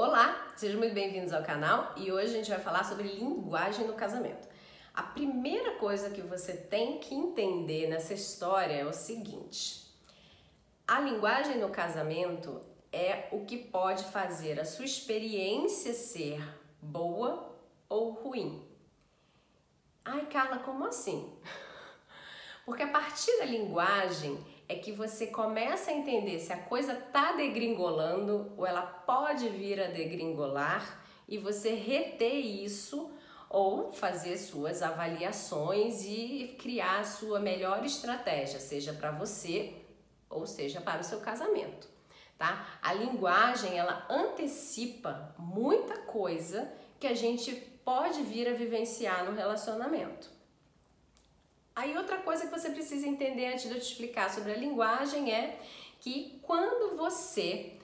[0.00, 3.94] Olá, sejam muito bem-vindos ao canal e hoje a gente vai falar sobre linguagem no
[3.94, 4.46] casamento.
[4.94, 9.92] A primeira coisa que você tem que entender nessa história é o seguinte:
[10.86, 16.40] a linguagem no casamento é o que pode fazer a sua experiência ser
[16.80, 17.52] boa
[17.88, 18.64] ou ruim.
[20.04, 21.36] Ai, Carla, como assim?
[22.64, 24.38] Porque a partir da linguagem
[24.68, 29.80] é que você começa a entender se a coisa tá degringolando ou ela pode vir
[29.80, 33.10] a degringolar e você reter isso
[33.48, 39.74] ou fazer suas avaliações e criar a sua melhor estratégia, seja para você
[40.28, 41.88] ou seja para o seu casamento,
[42.36, 42.78] tá?
[42.82, 50.37] A linguagem ela antecipa muita coisa que a gente pode vir a vivenciar no relacionamento.
[51.78, 55.32] Aí outra coisa que você precisa entender antes de eu te explicar sobre a linguagem
[55.32, 55.60] é
[56.00, 57.78] que quando você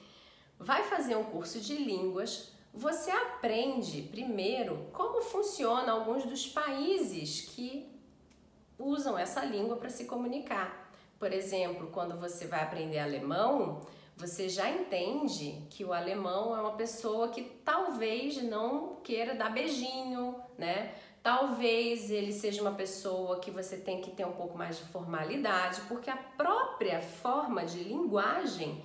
[0.59, 7.89] vai fazer um curso de línguas, você aprende primeiro como funciona alguns dos países que
[8.77, 10.93] usam essa língua para se comunicar.
[11.17, 13.81] Por exemplo, quando você vai aprender alemão,
[14.17, 20.43] você já entende que o alemão é uma pessoa que talvez não queira dar beijinho,
[20.59, 20.97] né?
[21.25, 25.81] Talvez ele seja uma pessoa que você tem que ter um pouco mais de formalidade,
[25.89, 28.85] porque a própria forma de linguagem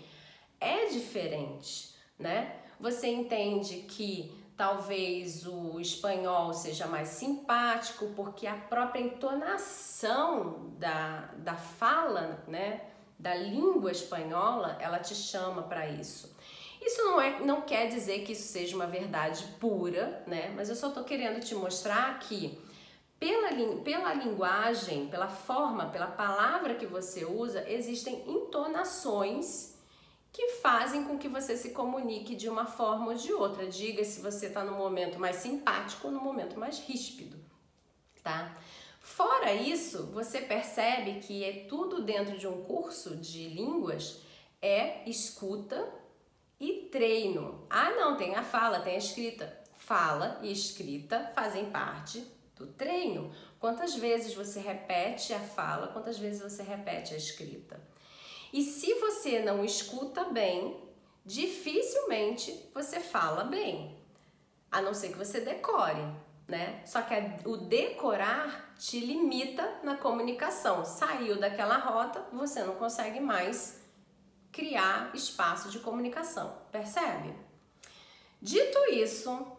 [0.57, 2.55] é diferente, né?
[2.79, 11.57] Você entende que talvez o espanhol seja mais simpático, porque a própria entonação da, da
[11.57, 12.85] fala, né,
[13.19, 16.33] da língua espanhola, ela te chama para isso.
[16.81, 20.53] Isso não, é, não quer dizer que isso seja uma verdade pura, né?
[20.55, 22.57] Mas eu só estou querendo te mostrar que
[23.19, 23.49] pela,
[23.83, 29.77] pela linguagem, pela forma, pela palavra que você usa, existem entonações
[30.31, 33.67] que fazem com que você se comunique de uma forma ou de outra.
[33.67, 37.37] Diga se você está no momento mais simpático ou no momento mais ríspido,
[38.23, 38.55] tá?
[39.01, 44.21] Fora isso, você percebe que é tudo dentro de um curso de línguas
[44.61, 45.91] é escuta
[46.99, 47.65] treino.
[47.69, 49.57] Ah, não, tem a fala, tem a escrita.
[49.77, 52.21] Fala e escrita fazem parte
[52.57, 53.31] do treino.
[53.57, 57.79] Quantas vezes você repete a fala, quantas vezes você repete a escrita.
[58.51, 60.77] E se você não escuta bem,
[61.25, 63.97] dificilmente você fala bem.
[64.69, 66.05] A não ser que você decore,
[66.49, 66.81] né?
[66.85, 67.13] Só que
[67.47, 70.83] o decorar te limita na comunicação.
[70.83, 73.88] Saiu daquela rota, você não consegue mais
[74.51, 77.33] criar espaço de comunicação, percebe?
[78.41, 79.57] Dito isso, o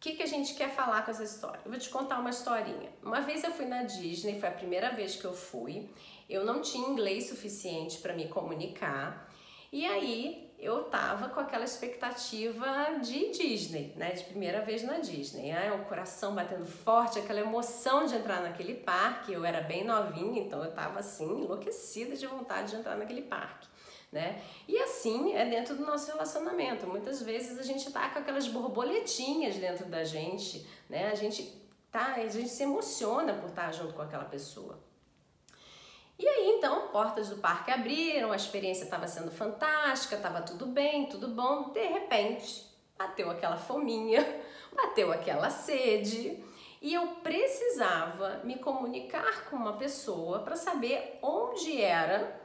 [0.00, 1.60] que, que a gente quer falar com essa história?
[1.64, 2.90] Eu vou te contar uma historinha.
[3.02, 5.88] Uma vez eu fui na Disney, foi a primeira vez que eu fui.
[6.28, 9.32] Eu não tinha inglês suficiente para me comunicar.
[9.70, 14.12] E aí eu tava com aquela expectativa de Disney, né?
[14.12, 15.52] De primeira vez na Disney.
[15.52, 15.72] Né?
[15.72, 19.32] O coração batendo forte, aquela emoção de entrar naquele parque.
[19.32, 23.66] Eu era bem novinha, então eu tava assim, enlouquecida de vontade de entrar naquele parque
[24.12, 24.42] né?
[24.68, 26.86] E assim é dentro do nosso relacionamento.
[26.86, 31.10] Muitas vezes a gente tá com aquelas borboletinhas dentro da gente, né?
[31.10, 31.50] A gente
[31.90, 34.78] tá, a gente se emociona por estar junto com aquela pessoa.
[36.18, 41.06] E aí então, portas do parque abriram, a experiência estava sendo fantástica, estava tudo bem,
[41.06, 41.70] tudo bom.
[41.70, 44.24] De repente, bateu aquela fominha,
[44.74, 46.42] bateu aquela sede,
[46.80, 52.40] e eu precisava me comunicar com uma pessoa para saber onde era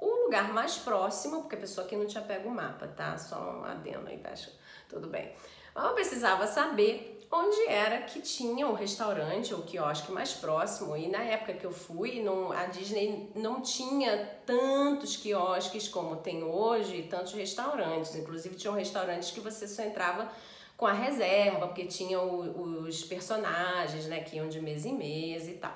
[0.00, 3.16] o lugar mais próximo, porque a pessoa aqui não tinha pego o mapa, tá?
[3.18, 4.50] Só um adendo aí, acho
[4.88, 5.34] tudo bem.
[5.76, 10.96] Eu precisava saber onde era que tinha um restaurante ou quiosque mais próximo.
[10.96, 16.44] E na época que eu fui, não, a Disney não tinha tantos quiosques como tem
[16.44, 18.14] hoje, tantos restaurantes.
[18.14, 20.30] Inclusive tinham restaurantes que você só entrava
[20.76, 25.54] com a reserva, porque tinham os personagens, né, que iam de mês em mês e
[25.54, 25.74] tal.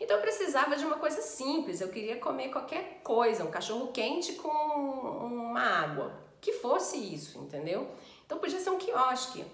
[0.00, 4.32] Então eu precisava de uma coisa simples, eu queria comer qualquer coisa, um cachorro quente
[4.34, 7.88] com uma água, que fosse isso, entendeu?
[8.24, 9.44] Então podia ser um quiosque.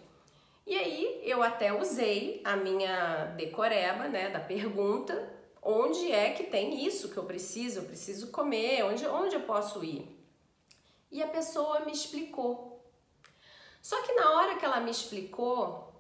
[0.67, 5.29] E aí eu até usei a minha decoreba, né, da pergunta,
[5.63, 9.83] onde é que tem isso que eu preciso, eu preciso comer, onde, onde eu posso
[9.85, 10.09] ir?
[11.11, 12.85] E a pessoa me explicou.
[13.83, 15.93] Só que na hora que ela me explicou,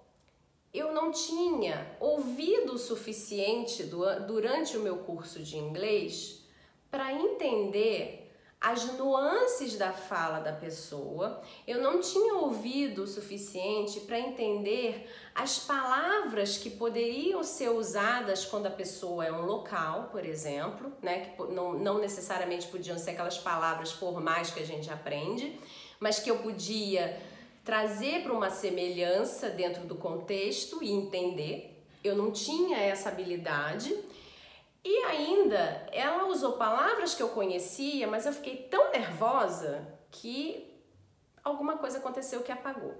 [0.73, 6.45] eu não tinha ouvido o suficiente durante o meu curso de inglês
[6.91, 8.20] para entender
[8.61, 15.61] as nuances da fala da pessoa, eu não tinha ouvido o suficiente para entender as
[15.61, 21.21] palavras que poderiam ser usadas quando a pessoa é um local, por exemplo, né?
[21.21, 25.59] Que não, não necessariamente podiam ser aquelas palavras formais que a gente aprende,
[25.99, 27.19] mas que eu podia
[27.65, 31.83] trazer para uma semelhança dentro do contexto e entender.
[32.05, 33.97] Eu não tinha essa habilidade.
[34.83, 40.75] E ainda, ela usou palavras que eu conhecia, mas eu fiquei tão nervosa que
[41.45, 42.95] alguma coisa aconteceu que apagou.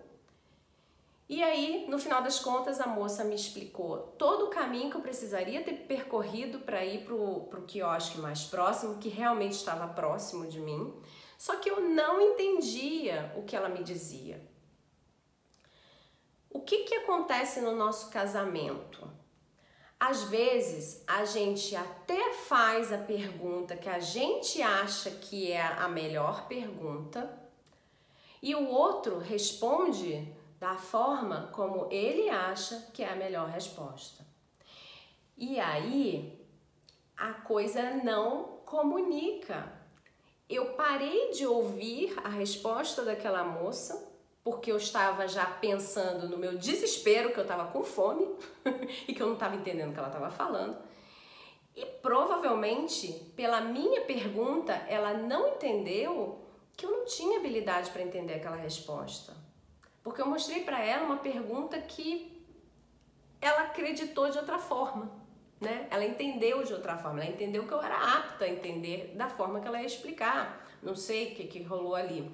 [1.29, 5.01] E aí, no final das contas, a moça me explicou todo o caminho que eu
[5.01, 10.59] precisaria ter percorrido para ir para o quiosque mais próximo, que realmente estava próximo de
[10.59, 10.93] mim,
[11.39, 14.45] só que eu não entendia o que ela me dizia.
[16.51, 19.09] O que, que acontece no nosso casamento?
[20.11, 25.89] Às vezes a gente até faz a pergunta que a gente acha que é a
[25.89, 27.33] melhor pergunta
[28.43, 30.27] e o outro responde
[30.59, 34.27] da forma como ele acha que é a melhor resposta.
[35.39, 36.45] E aí
[37.17, 39.73] a coisa não comunica.
[40.49, 44.10] Eu parei de ouvir a resposta daquela moça
[44.43, 48.27] porque eu estava já pensando no meu desespero, que eu estava com fome
[49.07, 50.79] e que eu não estava entendendo o que ela estava falando.
[51.77, 56.45] E provavelmente, pela minha pergunta, ela não entendeu
[56.77, 59.37] que eu não tinha habilidade para entender aquela resposta.
[60.03, 62.43] Porque eu mostrei para ela uma pergunta que
[63.41, 65.11] ela acreditou de outra forma,
[65.61, 65.87] né?
[65.91, 69.61] Ela entendeu de outra forma, ela entendeu que eu era apta a entender da forma
[69.61, 70.67] que ela ia explicar.
[70.83, 72.31] Não sei o que, que rolou ali.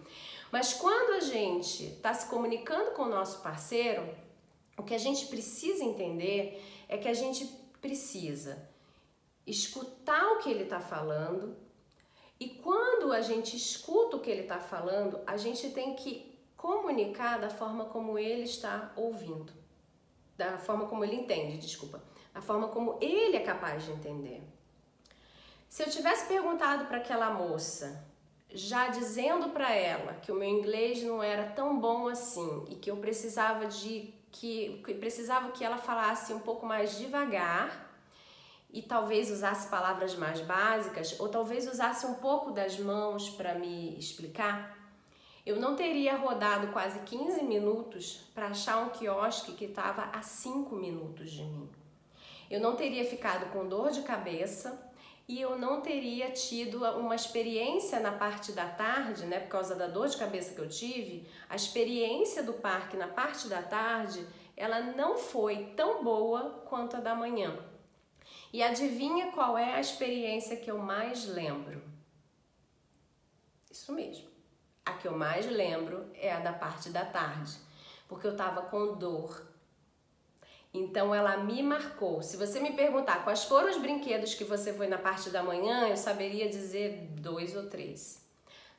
[0.51, 4.09] Mas quando a gente está se comunicando com o nosso parceiro,
[4.77, 7.47] o que a gente precisa entender é que a gente
[7.81, 8.69] precisa
[9.47, 11.57] escutar o que ele está falando
[12.39, 17.39] e quando a gente escuta o que ele está falando, a gente tem que comunicar
[17.39, 19.53] da forma como ele está ouvindo,
[20.37, 22.03] da forma como ele entende, desculpa,
[22.35, 24.43] da forma como ele é capaz de entender.
[25.69, 28.05] Se eu tivesse perguntado para aquela moça,
[28.53, 32.91] já dizendo para ela que o meu inglês não era tão bom assim e que
[32.91, 37.87] eu precisava de que, que precisava que ela falasse um pouco mais devagar
[38.71, 43.99] e talvez usasse palavras mais básicas ou talvez usasse um pouco das mãos para me
[43.99, 44.77] explicar,
[45.45, 50.75] eu não teria rodado quase 15 minutos para achar um quiosque que estava a 5
[50.75, 51.71] minutos de mim.
[52.51, 54.86] Eu não teria ficado com dor de cabeça
[55.29, 59.89] e eu não teria tido uma experiência na parte da tarde, né, por causa da
[59.89, 64.25] dor de cabeça que eu tive, a experiência do parque na parte da tarde,
[64.57, 67.59] ela não foi tão boa quanto a da manhã.
[68.53, 71.83] E adivinha qual é a experiência que eu mais lembro?
[73.71, 74.29] Isso mesmo.
[74.85, 77.59] A que eu mais lembro é a da parte da tarde,
[78.09, 79.45] porque eu tava com dor.
[80.77, 82.23] Então ela me marcou.
[82.23, 85.89] Se você me perguntar quais foram os brinquedos que você foi na parte da manhã,
[85.89, 88.25] eu saberia dizer dois ou três.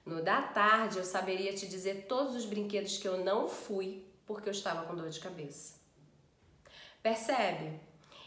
[0.06, 4.48] No da tarde, eu saberia te dizer todos os brinquedos que eu não fui porque
[4.48, 5.76] eu estava com dor de cabeça.
[7.02, 7.80] Percebe?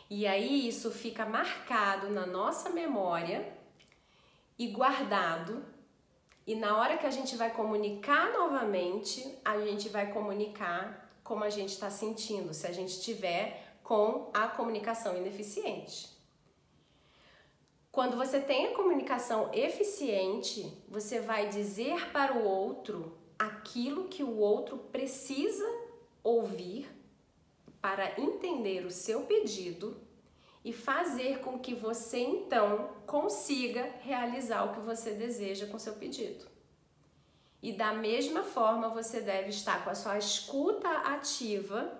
[0.08, 3.52] E aí isso fica marcado na nossa memória
[4.58, 5.64] e guardado
[6.46, 11.48] e na hora que a gente vai comunicar novamente, a gente vai comunicar como a
[11.48, 16.08] gente está sentindo, se a gente estiver com a comunicação ineficiente.
[17.92, 24.38] Quando você tem a comunicação eficiente, você vai dizer para o outro aquilo que o
[24.38, 25.64] outro precisa
[26.20, 26.90] ouvir
[27.80, 29.96] para entender o seu pedido
[30.64, 36.44] e fazer com que você então consiga realizar o que você deseja com seu pedido.
[37.62, 41.98] E da mesma forma, você deve estar com a sua escuta ativa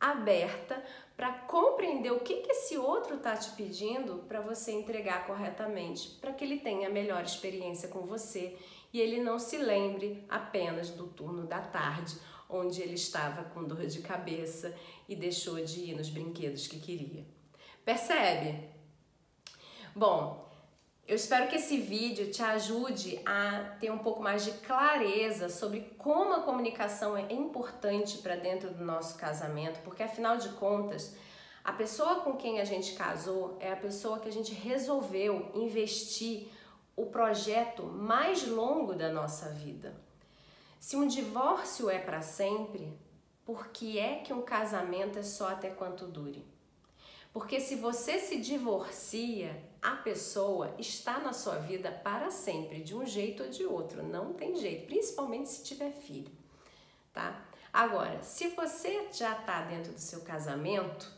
[0.00, 0.82] aberta
[1.16, 6.32] para compreender o que, que esse outro está te pedindo para você entregar corretamente, para
[6.32, 8.56] que ele tenha a melhor experiência com você
[8.92, 12.16] e ele não se lembre apenas do turno da tarde,
[12.48, 14.74] onde ele estava com dor de cabeça
[15.08, 17.26] e deixou de ir nos brinquedos que queria.
[17.84, 18.70] Percebe?
[19.94, 20.47] Bom,
[21.08, 25.80] eu espero que esse vídeo te ajude a ter um pouco mais de clareza sobre
[25.96, 31.16] como a comunicação é importante para dentro do nosso casamento, porque afinal de contas,
[31.64, 36.48] a pessoa com quem a gente casou é a pessoa que a gente resolveu investir
[36.94, 39.96] o projeto mais longo da nossa vida.
[40.78, 42.92] Se um divórcio é para sempre,
[43.46, 46.44] por que é que um casamento é só até quanto dure?
[47.32, 53.06] Porque se você se divorcia, a pessoa está na sua vida para sempre, de um
[53.06, 56.32] jeito ou de outro, não tem jeito, principalmente se tiver filho,
[57.12, 57.44] tá?
[57.72, 61.12] Agora, se você já está dentro do seu casamento,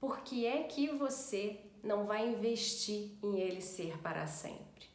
[0.00, 4.90] por que é que você não vai investir em ele ser para sempre?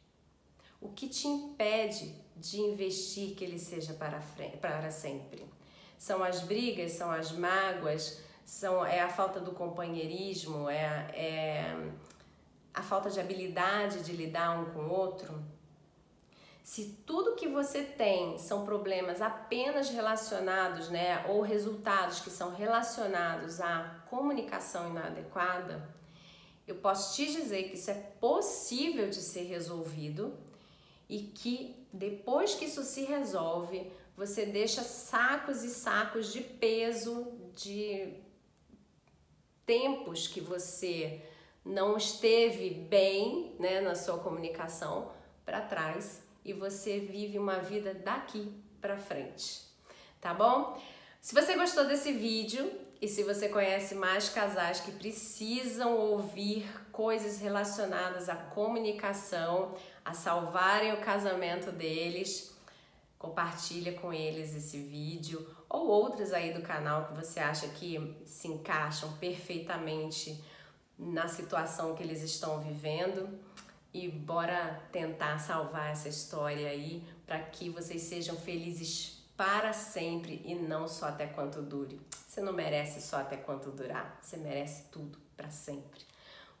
[0.80, 4.20] O que te impede de investir que ele seja para,
[4.60, 5.46] para sempre?
[5.96, 11.90] São as brigas, são as mágoas, são, é a falta do companheirismo, é, é
[12.78, 15.42] a falta de habilidade de lidar um com o outro.
[16.62, 23.60] Se tudo que você tem são problemas apenas relacionados, né, ou resultados que são relacionados
[23.60, 25.92] à comunicação inadequada,
[26.68, 30.38] eu posso te dizer que isso é possível de ser resolvido
[31.08, 38.14] e que depois que isso se resolve, você deixa sacos e sacos de peso de
[39.66, 41.22] tempos que você
[41.68, 45.12] não esteve bem né, na sua comunicação
[45.44, 49.60] para trás e você vive uma vida daqui para frente,
[50.18, 50.80] tá bom?
[51.20, 52.72] Se você gostou desse vídeo
[53.02, 60.94] e se você conhece mais casais que precisam ouvir coisas relacionadas à comunicação, a salvarem
[60.94, 62.56] o casamento deles,
[63.18, 68.48] compartilha com eles esse vídeo ou outros aí do canal que você acha que se
[68.48, 70.42] encaixam perfeitamente
[70.98, 73.38] na situação que eles estão vivendo
[73.92, 80.54] e bora tentar salvar essa história aí para que vocês sejam felizes para sempre e
[80.54, 82.00] não só até quanto dure.
[82.26, 86.00] Você não merece só até quanto durar, você merece tudo para sempre.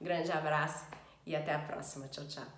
[0.00, 0.86] Um grande abraço
[1.26, 2.06] e até a próxima.
[2.08, 2.57] Tchau, tchau.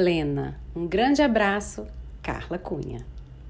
[0.00, 0.58] plena.
[0.74, 1.86] Um grande abraço,
[2.22, 3.04] Carla Cunha.